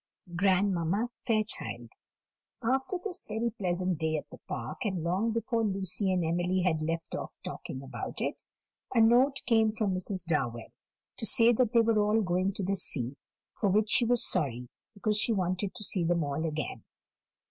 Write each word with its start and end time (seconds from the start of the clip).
said 0.27 0.47
the 0.47 0.79
old 0.79 1.09
lady] 1.69 1.89
After 2.63 2.97
this 3.05 3.27
very 3.27 3.51
pleasant 3.51 3.99
day 3.99 4.17
at 4.17 4.27
the 4.31 4.39
park, 4.47 4.79
and 4.83 5.03
long 5.03 5.31
before 5.31 5.63
Lucy 5.63 6.11
and 6.11 6.25
Emily 6.25 6.61
had 6.63 6.81
left 6.81 7.13
off 7.13 7.37
talking 7.43 7.83
about 7.83 8.19
it, 8.19 8.41
a 8.95 8.99
note 8.99 9.41
came 9.45 9.71
from 9.71 9.93
Miss 9.93 10.23
Darwell, 10.23 10.73
to 11.17 11.25
say 11.27 11.53
that 11.53 11.73
they 11.73 11.81
were 11.81 11.99
all 12.01 12.19
going 12.23 12.51
to 12.53 12.63
the 12.63 12.75
sea, 12.75 13.15
for 13.59 13.69
which 13.69 13.91
she 13.91 14.03
was 14.05 14.27
sorry, 14.27 14.69
because 14.95 15.19
she 15.19 15.33
wanted 15.33 15.75
to 15.75 15.83
see 15.83 16.03
them 16.03 16.23
all 16.23 16.47
again. 16.47 16.83